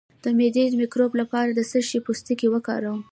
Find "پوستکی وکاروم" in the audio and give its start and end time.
2.05-3.01